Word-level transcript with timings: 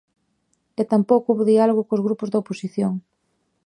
E 0.81 0.83
tampouco 0.91 1.27
houbo 1.31 1.49
diálogo 1.51 1.87
cos 1.89 2.03
grupos 2.05 2.29
da 2.29 2.41
oposición. 2.43 2.93